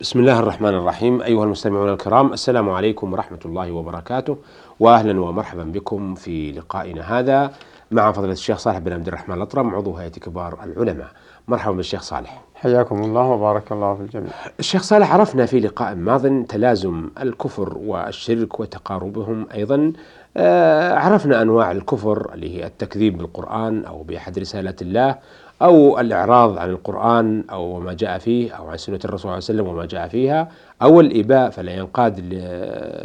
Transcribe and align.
بسم 0.00 0.20
الله 0.20 0.38
الرحمن 0.38 0.74
الرحيم. 0.74 1.22
أيها 1.22 1.44
المستمعون 1.44 1.92
الكرام 1.92 2.32
السلام 2.32 2.70
عليكم 2.70 3.12
ورحمة 3.12 3.38
الله 3.44 3.72
وبركاته 3.72 4.36
وأهلا 4.80 5.20
ومرحبا 5.20 5.62
بكم 5.62 6.14
في 6.14 6.52
لقائنا 6.52 7.18
هذا 7.18 7.52
مع 7.90 8.12
فضيلة 8.12 8.32
الشيخ 8.32 8.58
صالح 8.58 8.78
بن 8.78 8.92
عبد 8.92 9.08
الرحمن 9.08 9.36
الأطرم 9.36 9.74
عضو 9.74 9.94
هيئة 9.96 10.10
كبار 10.10 10.58
العلماء. 10.64 11.08
مرحبا 11.48 11.76
بالشيخ 11.76 12.02
صالح. 12.02 12.42
حياكم 12.54 13.02
الله 13.02 13.22
وبارك 13.22 13.72
الله 13.72 13.94
في 13.94 14.00
الجميع. 14.00 14.30
الشيخ 14.58 14.82
صالح 14.82 15.12
عرفنا 15.12 15.46
في 15.46 15.60
لقاء 15.60 15.94
ماض 15.94 16.44
تلازم 16.44 17.10
الكفر 17.20 17.78
والشرك 17.78 18.60
وتقاربهم 18.60 19.46
أيضا. 19.54 19.92
آه، 20.36 20.94
عرفنا 20.94 21.42
أنواع 21.42 21.72
الكفر 21.72 22.30
اللي 22.34 22.56
هي 22.56 22.66
التكذيب 22.66 23.18
بالقرآن 23.18 23.84
أو 23.84 24.02
بأحد 24.02 24.38
رسالات 24.38 24.82
الله 24.82 25.18
أو 25.62 26.00
الإعراض 26.00 26.58
عن 26.58 26.70
القرآن 26.70 27.44
أو 27.50 27.80
ما 27.80 27.92
جاء 27.92 28.18
فيه 28.18 28.52
أو 28.52 28.68
عن 28.68 28.76
سنة 28.76 29.00
الرسول 29.04 29.20
صلى 29.20 29.24
الله 29.24 29.32
عليه 29.34 29.44
وسلم 29.44 29.66
وما 29.66 29.86
جاء 29.86 30.08
فيها 30.08 30.48
أو 30.82 31.00
الإباء 31.00 31.50
فلا 31.50 31.72
ينقاد 31.72 32.20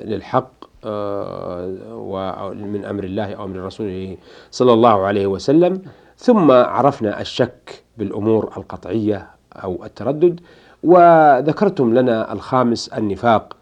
للحق 0.05 0.51
آه، 0.85 2.51
من 2.53 2.85
أمر 2.85 3.03
الله 3.03 3.33
أو 3.33 3.47
من 3.47 3.59
رسوله 3.65 4.17
صلى 4.51 4.73
الله 4.73 5.05
عليه 5.05 5.27
وسلم. 5.27 5.81
ثم 6.17 6.51
عرفنا 6.51 7.21
الشك 7.21 7.83
بالأمور 7.97 8.53
القطعية 8.57 9.27
أو 9.55 9.85
التردد 9.85 10.39
وذكرتم 10.83 11.93
لنا 11.93 12.33
الخامس 12.33 12.87
النفاق. 12.87 13.58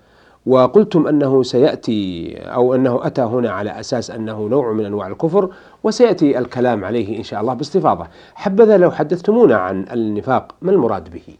وقلتم 0.47 1.07
أنه 1.07 1.43
سيأتي 1.43 2.33
أو 2.37 2.75
أنه 2.75 3.07
أتى 3.07 3.21
هنا 3.21 3.51
على 3.51 3.79
أساس 3.79 4.11
أنه 4.11 4.47
نوع 4.47 4.71
من 4.71 4.85
أنواع 4.85 5.07
الكفر 5.07 5.49
وسيأتي 5.83 6.39
الكلام 6.39 6.85
عليه 6.85 7.17
إن 7.17 7.23
شاء 7.23 7.41
الله 7.41 7.53
باستفاضة. 7.53 8.07
حبذا 8.35 8.77
لو 8.77 8.91
حدثتمونا 8.91 9.57
عن 9.57 9.85
النفاق 9.91 10.55
ما 10.61 10.71
المراد 10.71 11.09
به؟ 11.09 11.35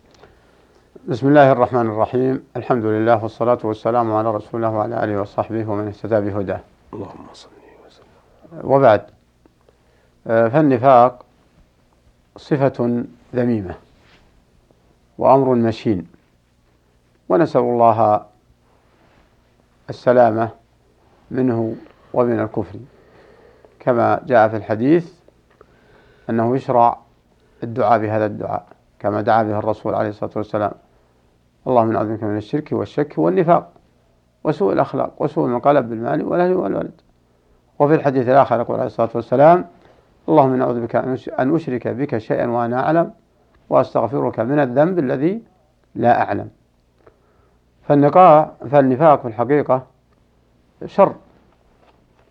بسم 1.08 1.28
الله 1.28 1.52
الرحمن 1.52 1.82
الرحيم، 1.82 2.44
الحمد 2.56 2.86
لله 2.86 3.24
والصلاة 3.24 3.60
والسلام 3.64 4.14
على 4.14 4.32
رسول 4.36 4.50
الله 4.56 4.78
وعلى 4.78 5.04
آله 5.04 5.22
وصحبه 5.22 5.70
ومن 5.70 5.88
اهتدى 5.88 6.20
بهداه. 6.30 6.60
اللهم 6.94 7.26
صل 7.34 7.50
وسلم. 7.88 8.72
وبعد 8.72 9.02
آه، 10.28 10.48
فالنفاق 10.48 11.26
صفة 12.38 13.04
ذميمة 13.36 13.76
وأمر 15.18 15.56
مشين 15.56 16.08
ونسأل 17.30 17.62
الله 17.62 18.26
السلامة 19.90 20.50
منه 21.32 21.76
ومن 22.14 22.40
الكفر. 22.40 22.80
كما 23.80 24.22
جاء 24.26 24.48
في 24.48 24.58
الحديث 24.58 25.14
أنه 26.30 26.56
يشرع 26.56 27.00
الدعاء 27.64 28.00
بهذا 28.00 28.26
الدعاء 28.26 28.66
كما 29.00 29.22
دعا 29.22 29.44
به 29.44 29.60
الرسول 29.60 29.96
عليه 29.96 30.10
الصلاة 30.10 30.32
والسلام. 30.36 30.72
اللهم 31.68 31.92
نعوذ 31.92 32.18
بك 32.18 32.24
من 32.24 32.38
الشرك 32.38 32.72
والشك 32.72 33.14
والنفاق 33.18 33.72
وسوء 34.44 34.74
الأخلاق 34.74 35.22
وسوء 35.22 35.46
المنقلب 35.46 35.90
بالمال 35.90 36.26
والأهل 36.26 36.54
والولد. 36.54 37.02
وفي 37.80 37.96
الحديث 37.96 38.30
الآخر 38.30 38.60
يقول 38.60 38.76
عليه 38.76 38.86
الصلاة 38.86 39.10
والسلام 39.16 39.66
اللهم 40.30 40.56
نعوذ 40.56 40.82
بك 40.82 40.96
أن 41.40 41.56
أشرك 41.56 41.88
بك 41.88 42.18
شيئا 42.18 42.48
وأنا 42.48 42.80
أعلم 42.80 43.12
وأستغفرك 43.70 44.40
من 44.40 44.60
الذنب 44.60 45.00
الذي 45.00 45.42
لا 45.96 46.22
أعلم. 46.22 46.50
فالنقاء 47.88 48.58
فالنفاق 48.72 49.22
في 49.22 49.28
الحقيقة 49.28 49.88
شر 50.86 51.16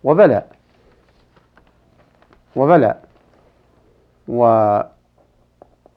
وبلاء 0.03 0.55
وبلاء 2.55 3.07
و 4.27 4.79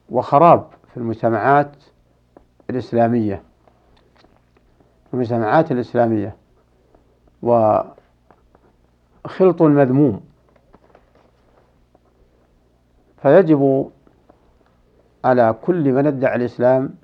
وخراب 0.09 0.67
في 0.91 0.97
المجتمعات 0.97 1.71
الإسلامية 2.69 3.43
المجتمعات 5.13 5.71
الإسلامية. 5.71 6.35
وخلط 7.41 7.91
مذموم. 9.61 10.21
فيجب 13.21 13.91
على 15.25 15.55
كل 15.61 15.91
من 15.91 16.07
ادعى 16.07 16.35
الإسلام 16.35 16.95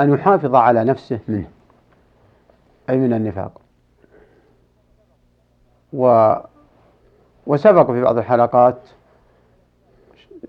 أن 0.00 0.14
يحافظ 0.14 0.54
على 0.54 0.84
نفسه 0.84 1.20
منه. 1.28 1.48
أي 2.90 2.96
من 2.96 3.12
النفاق. 3.12 3.60
و 5.92 6.34
وسبق 7.46 7.90
في 7.90 8.02
بعض 8.02 8.18
الحلقات 8.18 8.78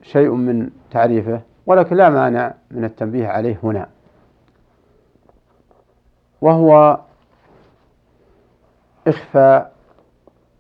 شيء 0.02 0.32
من 0.32 0.70
تعريفه 0.92 1.42
ولكن 1.66 1.96
لا 1.96 2.10
مانع 2.10 2.54
من 2.72 2.84
التنبيه 2.84 3.28
عليه 3.28 3.60
هنا. 3.64 3.90
وهو 6.42 7.00
إخفاء 9.08 9.74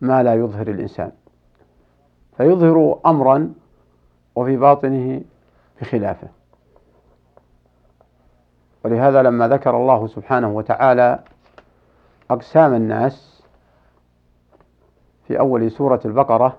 ما 0.02 0.24
لا 0.24 0.34
يظهر 0.34 0.68
الإنسان. 0.68 1.12
فيظهر 2.38 3.00
أمرا 3.06 3.54
وفي 4.36 4.58
باطنه 4.58 5.22
بخلافه 5.82 6.28
ولهذا 8.86 9.22
لما 9.24 9.48
ذكر 9.48 9.78
الله 9.78 10.08
سبحانه 10.08 10.50
وتعالى 10.50 11.20
أقسام 12.32 12.74
الناس 12.74 13.44
في 15.28 15.40
أول 15.40 15.72
سورة 15.72 16.00
البقرة 16.06 16.58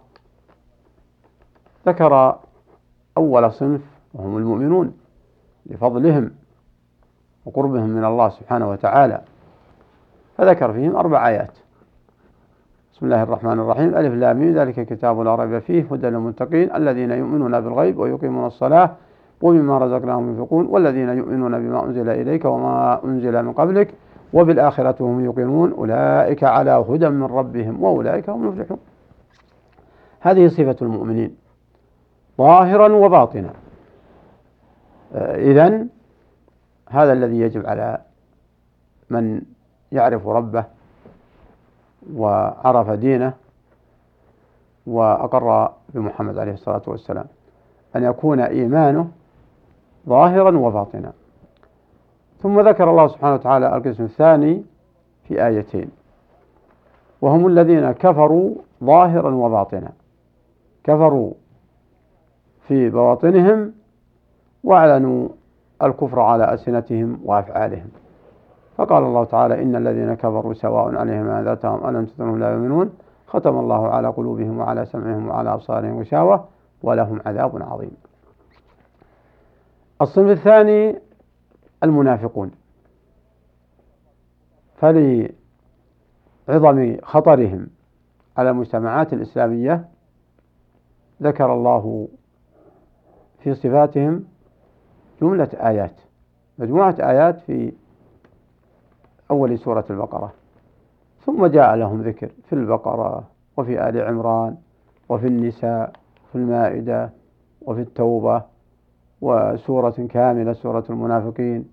ذكر 1.86 2.38
أول 3.16 3.52
صنف 3.52 3.80
وهم 4.14 4.36
المؤمنون 4.36 4.96
لفضلهم 5.66 6.30
وقربهم 7.46 7.88
من 7.88 8.04
الله 8.04 8.28
سبحانه 8.28 8.70
وتعالى 8.70 9.20
فذكر 10.38 10.72
فيهم 10.72 10.96
أربع 10.96 11.28
آيات. 11.28 11.52
بسم 12.92 13.06
الله 13.06 13.22
الرحمن 13.22 13.60
الرحيم. 13.60 13.96
ألف 13.96 14.14
لام 14.14 14.42
ذلك 14.42 14.80
كتاب 14.86 15.20
لا 15.20 15.34
ريب 15.34 15.58
فيه 15.58 15.86
هدى 15.90 16.06
للمتقين. 16.06 16.74
الذين 16.74 17.10
يؤمنون 17.10 17.60
بالغيب 17.60 17.98
ويقيمون 17.98 18.46
الصلاة 18.46 18.90
ومما 19.42 19.78
رزقناهم 19.78 20.28
ينفقون 20.28 20.66
والذين 20.66 21.08
يؤمنون 21.08 21.58
بما 21.58 21.84
أنزل 21.84 22.08
إليك 22.08 22.44
وما 22.44 23.04
أنزل 23.04 23.42
من 23.42 23.52
قبلك 23.52 23.94
وبالآخرة 24.32 24.96
هم 25.00 25.24
يوقنون 25.24 25.72
أولئك 25.72 26.44
على 26.44 26.70
هدى 26.70 27.08
من 27.08 27.22
ربهم 27.22 27.82
وأولئك 27.82 28.30
هم 28.30 28.42
المفلحون. 28.42 28.78
هذه 30.20 30.48
صفة 30.48 30.76
المؤمنين. 30.82 31.36
ظاهرا 32.38 32.92
وباطنا. 32.92 33.50
آه، 35.14 35.36
إذا 35.36 35.86
هذا 36.88 37.12
الذي 37.12 37.40
يجب 37.40 37.66
على 37.66 37.98
من 39.10 39.42
يعرف 39.92 40.26
ربه 40.26 40.64
وعرف 42.14 42.90
دينه 42.90 43.32
وأقر 44.86 45.72
بمحمد 45.94 46.38
عليه 46.38 46.52
الصلاة 46.52 46.82
والسلام 46.86 47.24
أن 47.96 48.04
يكون 48.04 48.40
إيمانه 48.40 49.10
ظاهرا 50.08 50.58
وباطنا. 50.58 51.12
ثم 52.42 52.60
ذكر 52.60 52.90
الله 52.90 53.08
سبحانه 53.08 53.34
وتعالى 53.34 53.76
القسم 53.76 54.04
الثاني 54.04 54.64
في 55.24 55.46
آيتين. 55.46 55.90
وهم 57.20 57.46
الذين 57.46 57.92
كفروا 57.92 58.54
ظاهرا 58.84 59.34
وباطنا. 59.34 59.92
كفروا 60.84 61.32
في 62.68 62.90
بواطنهم 62.90 63.72
وأعلنوا 64.64 65.28
الكفر 65.82 66.20
على 66.20 66.52
ألسنتهم 66.52 67.20
وأفعالهم. 67.24 67.88
فقال 68.76 69.02
الله 69.02 69.24
تعالى 69.24 69.62
إن 69.62 69.76
الذين 69.76 70.14
كفروا 70.14 70.54
سواء 70.54 70.96
عليهم 70.96 71.28
أنذرتهم 71.28 71.88
ألم 71.88 72.04
تنذرهم 72.04 72.38
لا 72.38 72.52
يؤمنون؟ 72.52 72.90
ختم 73.26 73.58
الله 73.58 73.88
على 73.88 74.08
قلوبهم 74.08 74.58
وعلى 74.58 74.86
سمعهم 74.86 75.28
وعلى 75.28 75.52
أبصارهم 75.52 76.00
غشاوة 76.00 76.44
ولهم 76.82 77.20
عذاب 77.26 77.62
عظيم. 77.62 77.96
الصنف 80.02 80.30
الثاني 80.30 81.09
المنافقون. 81.84 82.50
فلعظم 86.48 86.96
خطرهم 87.02 87.66
على 88.36 88.50
المجتمعات 88.50 89.12
الإسلامية 89.12 89.88
ذكر 91.22 91.54
الله 91.54 92.08
في 93.42 93.54
صفاتهم 93.54 94.24
جملة 95.22 95.48
آيات 95.54 96.00
مجموعة 96.58 96.96
آيات 97.00 97.40
في 97.40 97.72
أول 99.30 99.58
سورة 99.58 99.84
البقرة. 99.90 100.32
ثم 101.26 101.46
جاء 101.46 101.74
لهم 101.74 102.02
ذكر 102.02 102.30
في 102.48 102.52
البقرة 102.52 103.28
وفي 103.56 103.88
آل 103.88 104.00
عمران 104.00 104.56
وفي 105.08 105.26
النساء 105.26 105.92
في 106.32 106.38
المائدة 106.38 107.10
وفي 107.62 107.80
التوبة 107.80 108.42
وسورة 109.20 110.06
كاملة 110.10 110.52
سورة 110.52 110.84
المنافقين 110.90 111.68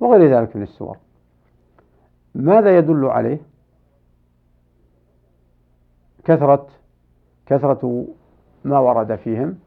وغير 0.00 0.38
ذلك 0.38 0.56
من 0.56 0.62
السور. 0.62 0.96
ماذا 2.34 2.78
يدل 2.78 3.04
عليه؟ 3.04 3.38
كثرة 6.24 6.66
كثرة 7.46 8.06
ما 8.64 8.78
ورد 8.78 9.14
فيهم 9.14 9.58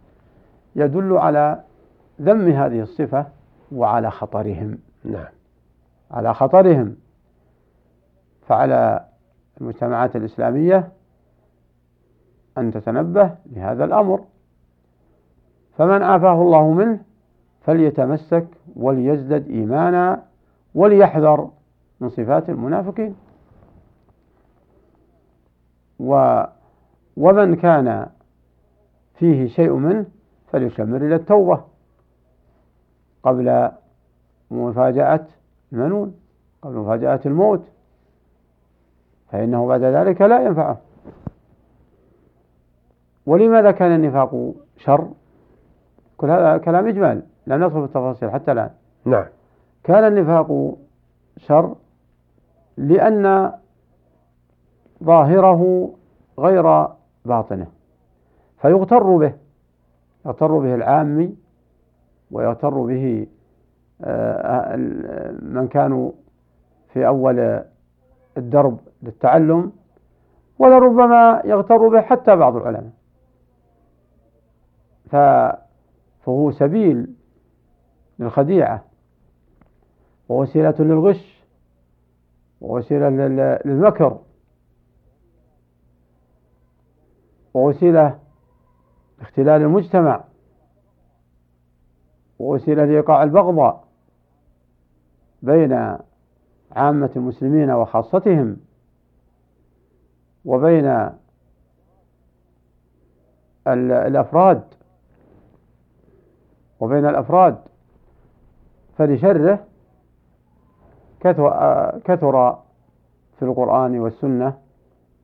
يدل 0.76 1.18
على 1.18 1.64
ذم 2.22 2.48
هذه 2.48 2.82
الصفة 2.82 3.26
وعلى 3.72 4.12
خطرهم. 4.12 4.78
نعم. 5.04 5.28
على 6.12 6.34
خطرهم. 6.34 6.96
فعلى 8.48 9.06
المجتمعات 9.62 10.16
الإسلامية 10.16 10.92
أن 12.58 12.72
تتنبه 12.72 13.36
لهذا 13.46 13.86
الأمر. 13.86 14.24
فمن 15.78 16.04
عافاه 16.04 16.42
الله 16.42 16.72
منه 16.72 17.00
فليتمسك 17.62 18.48
وليزدد 18.76 19.48
إيمانا 19.50 20.24
وليحذر 20.76 21.50
من 22.00 22.10
صفات 22.10 22.50
المنافقين. 22.50 23.16
و 26.00 26.44
ومن 27.18 27.56
كان 27.56 28.10
فيه 29.16 29.48
شيء 29.48 29.74
منه 29.74 30.06
فليشمر 30.48 30.98
إلى 30.98 31.16
التوبة 31.16 31.64
قبل 33.24 33.72
مفاجأة 34.52 35.26
المنون 35.74 36.16
قبل 36.62 36.76
مفاجأة 36.76 37.20
الموت. 37.26 37.64
فإنه 39.32 39.68
بعد 39.68 39.82
ذلك 39.82 40.22
لا 40.22 40.42
ينفعه. 40.42 40.78
ولماذا 43.26 43.72
كان 43.72 43.96
النفاق 43.96 44.54
شر؟ 44.78 45.08
كل 46.18 46.30
هذا 46.30 46.58
كلام 46.58 46.88
إجمال 46.88 47.24
لا 47.48 47.58
ندخل 47.58 47.72
في 47.72 47.86
التفاصيل 47.86 48.32
حتى 48.32 48.52
الآن. 48.52 48.70
نعم. 49.06 49.26
كان 49.84 50.04
النفاق 50.04 50.78
شر 51.38 51.76
لأن 52.78 53.52
ظاهره 55.04 55.94
غير 56.40 56.88
باطنه 57.26 57.68
فيغتر 58.62 59.18
به 59.18 59.34
يغتر 60.26 60.58
به 60.58 60.76
العامي 60.76 61.36
ويغتر 62.32 62.70
به 62.70 63.28
آه، 64.02 64.76
من 65.42 65.68
كانوا 65.68 66.12
في 66.94 67.08
أول 67.08 67.64
الدرب 68.38 68.78
للتعلم 69.04 69.72
ولربما 70.60 71.42
يغتر 71.46 71.88
به 71.88 72.02
حتى 72.02 72.36
بعض 72.36 72.56
العلماء. 72.56 72.92
فهو 76.28 76.52
سبيل 76.52 77.16
للخديعة 78.20 78.86
ووسيلة 80.30 80.76
للغش 80.80 81.44
ووسيلة 82.62 83.10
للمكر 83.66 84.20
ووسيلة 87.54 88.20
لاختلال 89.20 89.62
المجتمع 89.62 90.24
ووسيلة 92.40 92.86
لإيقاع 92.86 93.24
البغضاء 93.24 93.88
بين 95.42 95.74
عامة 96.72 97.12
المسلمين 97.16 97.72
وخاصتهم 97.72 98.58
وبين 100.46 101.10
الأفراد 103.68 104.77
وبين 106.80 107.06
الأفراد 107.06 107.58
فلشره 108.98 109.66
كثر 112.04 112.60
في 113.40 113.46
القرآن 113.46 114.00
والسنة 114.00 114.58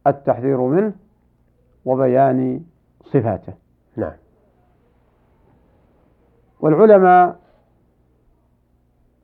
التحذير 0.07 0.61
منه 0.61 0.93
وبيان 1.85 2.63
صفاته. 3.03 3.53
نعم. 3.95 4.13
والعلماء 6.59 7.39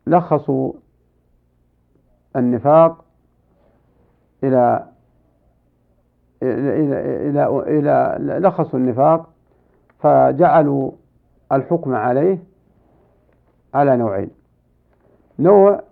لخصوا 0.08 0.74
النفاق 2.36 3.06
إلى 4.44 4.88
إلى 6.44 7.48
إلى 7.48 7.78
إلى 7.80 8.40
لخصوا 8.40 8.80
النفاق 8.80 9.30
فجعلوا 10.00 10.92
الحكم 11.52 11.96
عليه 11.96 12.38
على 13.74 13.98
نوعين. 13.98 14.30
نوع 15.40 15.84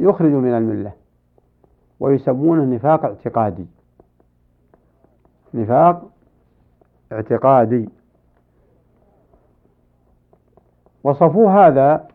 يخرج 0.00 0.30
من 0.30 0.54
الملة 0.54 0.92
ويسمونه 2.00 2.74
نفاق 2.74 3.04
اعتقادي. 3.04 3.66
نفاق 5.54 6.10
اعتقادي. 7.12 7.88
وصفوا 11.04 11.50
هذا 11.50 12.08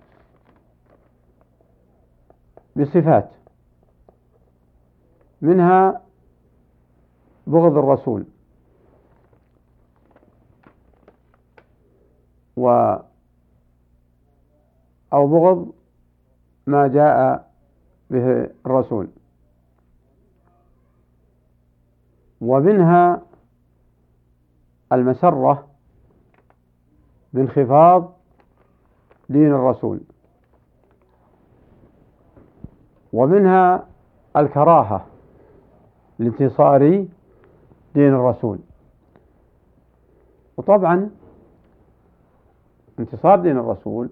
بصفات 2.75 3.29
منها 5.41 6.01
بغض 7.47 7.77
الرسول. 7.77 8.25
و 12.57 12.95
أو 15.13 15.27
بغض 15.27 15.73
ما 16.67 16.87
جاء 16.87 17.51
به 18.09 18.49
الرسول. 18.65 19.07
ومنها 22.41 23.21
المسرة 24.91 25.67
بانخفاض 27.33 28.13
دين 29.29 29.51
الرسول. 29.51 29.99
ومنها 33.13 33.87
الكراهة 34.35 35.05
لانتصار 36.19 37.05
دين 37.95 38.13
الرسول. 38.13 38.59
وطبعا 40.57 41.09
انتصار 42.99 43.39
دين 43.39 43.57
الرسول 43.57 44.09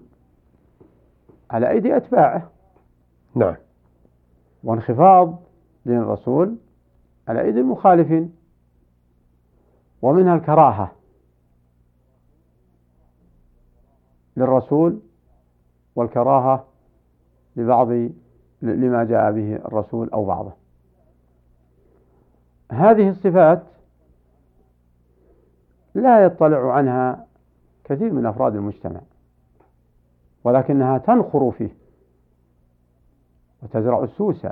على 1.50 1.70
أيدي 1.70 1.96
أتباعه. 1.96 2.50
نعم. 3.34 3.56
وانخفاض 4.64 5.38
دين 5.86 5.98
الرسول 5.98 6.56
على 7.28 7.40
أيدي 7.40 7.60
المخالفين. 7.60 8.34
ومنها 10.02 10.34
الكراهة 10.34 10.92
للرسول 14.36 15.00
والكراهة 15.96 16.64
لبعض 17.56 17.88
لما 18.62 19.04
جاء 19.04 19.32
به 19.32 19.56
الرسول 19.56 20.10
أو 20.10 20.24
بعضه. 20.24 20.52
هذه 22.72 23.08
الصفات 23.08 23.62
لا 25.94 26.24
يطلع 26.24 26.72
عنها 26.72 27.26
كثير 27.90 28.12
من 28.12 28.26
أفراد 28.26 28.56
المجتمع 28.56 29.00
ولكنها 30.44 30.98
تنخر 30.98 31.50
فيه 31.50 31.70
وتزرع 33.62 34.02
السوس 34.04 34.46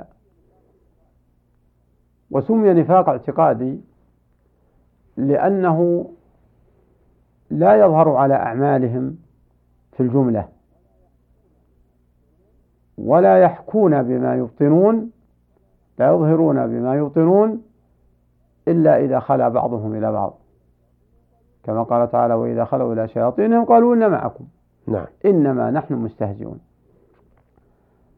وسمي 2.31 2.73
نفاق 2.73 3.09
اعتقادي 3.09 3.81
لأنه 5.17 6.09
لا 7.49 7.75
يظهر 7.75 8.09
على 8.09 8.33
أعمالهم 8.33 9.17
في 9.91 10.03
الجملة 10.03 10.47
ولا 12.97 13.41
يحكون 13.41 14.03
بما 14.03 14.35
يبطنون 14.35 15.11
لا 15.99 16.07
يظهرون 16.07 16.67
بما 16.67 16.95
يبطنون 16.95 17.63
إلا 18.67 18.97
إذا 18.97 19.19
خلا 19.19 19.49
بعضهم 19.49 19.95
إلى 19.95 20.11
بعض. 20.11 20.38
كما 21.69 21.83
قال 21.83 22.11
تعالى 22.11 22.33
وإذا 22.33 22.65
خلوا 22.65 22.93
إلى 22.93 23.07
شياطينهم 23.07 23.65
قالوا 23.65 23.95
إن 23.95 24.11
معكم. 24.11 24.45
نعم. 24.87 25.05
إنما 25.25 25.71
نحن 25.71 25.93
مستهزئون. 25.93 26.59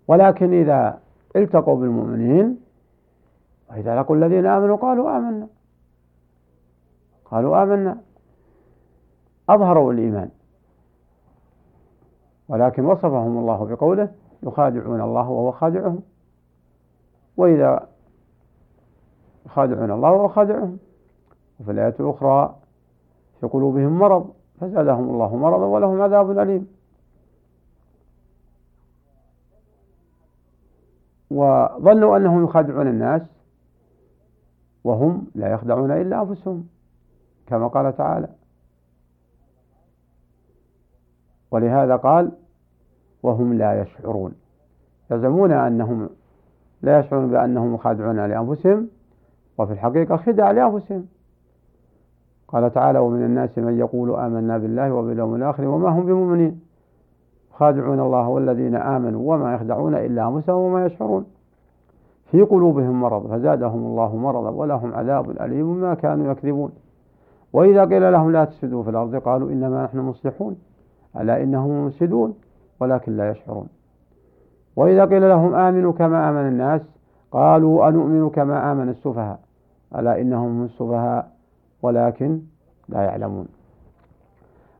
ولكن 0.07 0.53
إذا 0.53 0.99
التقوا 1.35 1.75
بالمؤمنين 1.75 2.59
وإذا 3.69 3.95
لقوا 3.95 4.15
الذين 4.15 4.45
آمنوا 4.45 4.77
قالوا 4.77 5.17
آمنا. 5.17 5.47
قالوا 7.25 7.63
آمنا. 7.63 7.97
أظهروا 9.49 9.93
الإيمان. 9.93 10.29
ولكن 12.49 12.85
وصفهم 12.85 13.37
الله 13.37 13.65
بقوله 13.65 14.11
يخادعون 14.43 15.01
الله 15.01 15.29
وهو 15.29 15.51
خادعهم. 15.51 16.01
وإذا 17.37 17.87
يخادعون 19.45 19.91
الله 19.91 20.11
وهو 20.11 20.27
خادعهم. 20.27 20.77
وفي 21.59 21.71
الآية 21.71 21.95
الأخرى 21.99 22.60
في 23.41 23.47
قلوبهم 23.47 23.99
مرض 23.99 24.33
فزادهم 24.59 25.09
الله 25.09 25.35
مرضا 25.35 25.65
ولهم 25.65 26.01
عذاب 26.01 26.39
أليم. 26.39 26.67
وظنوا 31.31 32.17
أنهم 32.17 32.43
يخادعون 32.43 32.87
الناس 32.87 33.21
وهم 34.83 35.27
لا 35.35 35.51
يخدعون 35.51 35.91
إلا 35.91 36.21
أنفسهم 36.21 36.67
كما 37.47 37.67
قال 37.67 37.97
تعالى. 37.97 38.27
ولهذا 41.51 41.95
قال 41.95 42.31
وهم 43.23 43.53
لا 43.53 43.81
يشعرون 43.81 44.35
يزعمون 45.11 45.51
أنهم 45.51 46.09
لا 46.81 46.99
يشعرون 46.99 47.31
بأنهم 47.31 47.77
خادعون 47.77 48.25
لأنفسهم 48.25 48.89
وفي 49.57 49.73
الحقيقة 49.73 50.17
خدع 50.17 50.51
لأنفسهم. 50.51 51.07
قال 52.51 52.73
تعالى 52.73 52.99
ومن 52.99 53.23
الناس 53.23 53.57
من 53.57 53.79
يقول 53.79 54.15
آمنا 54.15 54.57
بالله 54.57 54.93
وباليوم 54.93 55.35
الآخر 55.35 55.65
وما 55.65 55.89
هم 55.89 56.05
بمؤمنين. 56.05 56.61
خادعون 57.53 57.99
الله 57.99 58.27
والذين 58.27 58.75
آمنوا 58.75 59.33
وما 59.33 59.53
يخدعون 59.53 59.95
إلا 59.95 60.27
أنفسهم 60.27 60.55
وما 60.55 60.85
يشعرون. 60.85 61.25
في 62.31 62.41
قلوبهم 62.41 63.01
مرض 63.01 63.27
فزادهم 63.27 63.85
الله 63.85 64.15
مرضا 64.15 64.49
ولهم 64.49 64.93
عذاب 64.93 65.29
أليم 65.29 65.81
ما 65.81 65.93
كانوا 65.93 66.31
يكذبون. 66.31 66.71
وإذا 67.53 67.85
قيل 67.85 68.11
لهم 68.11 68.31
لا 68.31 68.45
تفسدوا 68.45 68.83
في 68.83 68.89
الأرض 68.89 69.15
قالوا 69.15 69.49
إنما 69.49 69.83
نحن 69.83 69.99
مصلحون. 69.99 70.55
ألا 71.19 71.43
إنهم 71.43 71.85
مفسدون 71.85 72.33
ولكن 72.79 73.17
لا 73.17 73.31
يشعرون. 73.31 73.67
وإذا 74.75 75.05
قيل 75.05 75.29
لهم 75.29 75.55
آمنوا 75.55 75.91
كما 75.91 76.29
آمن 76.29 76.47
الناس 76.47 76.81
قالوا 77.31 77.87
أنؤمن 77.87 78.29
كما 78.29 78.71
آمن 78.71 78.89
السفهاء. 78.89 79.39
ألا 79.95 80.21
إنهم 80.21 80.59
هم 80.59 80.63
السفهاء؟ 80.63 81.40
ولكن 81.81 82.39
لا 82.89 83.01
يعلمون. 83.01 83.47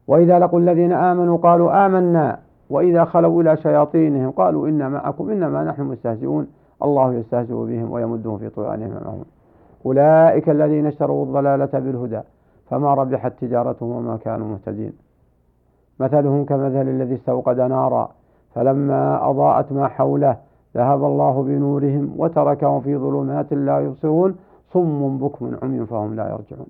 وإذا 0.08 0.40
لقوا 0.40 0.60
الذين 0.60 0.92
آمنوا 0.92 1.38
قالوا 1.38 1.86
آمنا. 1.86 2.40
وإذا 2.70 3.06
خلوا 3.06 3.42
إلى 3.42 3.58
شياطينهم 3.58 4.32
قالوا 4.32 4.68
إنا 4.68 4.90
معكم 4.90 5.30
إنما 5.30 5.64
نحن 5.64 5.82
مستهزئون. 5.82 6.48
الله 6.84 7.14
يستهزئ 7.14 7.54
بهم 7.54 7.92
ويمدهم 7.92 8.38
في 8.38 8.50
طغيانهم 8.50 8.92
معهم 9.06 9.26
أولئك 9.86 10.50
الذين 10.50 10.86
اشتروا 10.86 11.26
الضلالة 11.26 11.80
بالهدى 11.80 12.22
فما 12.70 12.94
ربحت 12.94 13.34
تجارتهم 13.42 13.92
وما 13.92 14.18
كانوا 14.18 14.48
مهتدين. 14.48 14.94
مثلهم 16.00 16.46
كمثل 16.46 16.82
الذي 16.82 17.16
استوقد 17.16 17.60
نارا 17.60 18.10
فلما 18.56 19.30
أضاءت 19.30 19.72
ما 19.72 19.88
حوله 19.88 20.38
ذهب 20.78 21.04
الله 21.04 21.44
بنورهم 21.44 22.14
وتركهم 22.18 22.82
في 22.82 22.98
ظلمات 22.98 23.54
لا 23.54 23.80
يبصرون. 23.80 24.36
صم 24.74 25.18
بكم 25.18 25.56
عمي 25.64 25.86
فهم 25.86 26.16
لا 26.16 26.24
يرجعون. 26.24 26.68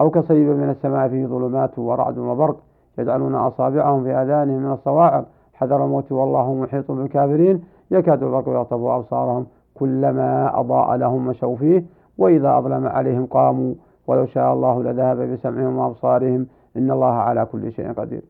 أو 0.00 0.10
كصيب 0.10 0.48
من 0.48 0.70
السماء 0.70 1.08
فيه 1.08 1.26
ظلمات 1.26 1.78
ورعد 1.78 2.18
وبرق 2.18 2.56
يجعلون 2.98 3.34
أصابعهم 3.34 4.04
في 4.04 4.14
آذانهم 4.14 4.62
من 4.62 4.72
الصواعق. 4.72 5.24
حذر 5.54 5.84
الموت 5.84 6.12
والله 6.12 6.54
محيط 6.54 6.90
بالكافرين. 6.90 7.64
يكاد 7.90 8.22
البرق 8.22 8.48
يخطف 8.48 8.72
أبصارهم 8.72 9.46
كلما 9.74 10.60
أضاء 10.60 10.96
لهم 10.96 11.26
مشوا 11.26 11.56
فيه. 11.56 11.84
وإذا 12.18 12.58
أظلم 12.58 12.86
عليهم 12.86 13.26
قاموا 13.26 13.74
ولو 14.06 14.26
شاء 14.26 14.52
الله 14.52 14.82
لذهب 14.82 15.18
بسمعهم 15.18 15.78
وأبصارهم. 15.78 16.46
إن 16.76 16.90
الله 16.90 17.12
على 17.12 17.44
كل 17.44 17.72
شيء 17.72 17.92
قدير. 17.92 18.22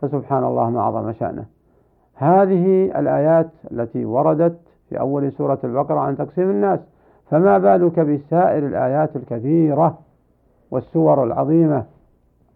فسبحان 0.00 0.44
الله 0.44 0.70
ما 0.70 0.82
عظم 0.82 1.12
شأنه. 1.12 1.44
هذه 2.14 2.98
الآيات 2.98 3.50
التي 3.72 4.04
وردت 4.04 4.58
في 4.88 5.00
أول 5.00 5.32
سورة 5.32 5.58
البقرة 5.64 5.98
عن 6.00 6.16
تقسيم 6.16 6.50
الناس. 6.50 6.80
فما 7.30 7.58
بالك 7.58 8.00
بسائر 8.00 8.66
الآيات 8.66 9.16
الكثيرة 9.16 9.98
والسور 10.70 11.24
العظيمة 11.24 11.84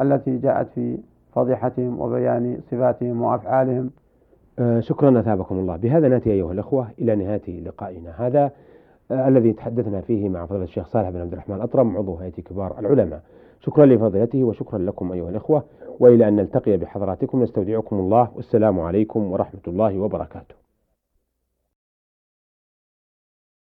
التي 0.01 0.39
جاءت 0.39 0.69
في 0.75 0.99
فضيحتهم 1.33 2.01
وبيان 2.01 2.61
صفاتهم 2.71 3.23
وأفعالهم. 3.23 3.91
آه 4.59 4.81
شكرا 4.81 5.21
أثابكم 5.21 5.59
الله. 5.59 5.77
بهذا 5.77 6.09
نأتي 6.09 6.31
أيها 6.31 6.53
الأخوة 6.53 6.89
إلى 6.99 7.17
نهاية 7.17 7.61
لقائنا 7.61 8.15
هذا 8.19 8.51
آه 9.11 9.29
الذي 9.29 9.53
تحدثنا 9.53 10.01
فيه 10.01 10.29
مع 10.29 10.47
فضيلة 10.47 10.65
الشيخ 10.65 10.87
صالح 10.87 11.11
بن 11.11 11.21
عبد 11.21 11.33
الرحمن 11.33 11.57
الأطرم 11.57 11.97
عضو 11.97 12.17
هيئة 12.17 12.43
كبار 12.43 12.79
العلماء. 12.79 13.21
شكرا 13.61 13.87
لفضيلته 13.87 14.45
وشكرا 14.45 14.79
لكم 14.79 15.13
أيها 15.13 15.29
الأخوة. 15.31 15.63
وإلى 16.01 16.29
أن 16.29 16.37
نلتقي 16.37 16.77
بحضراتكم 16.77 17.43
نستودعكم 17.43 17.97
الله. 17.97 18.29
والسلام 18.37 18.81
عليكم 18.81 19.33
ورحمة 19.33 19.61
الله 19.69 19.99
وبركاته. 19.99 20.64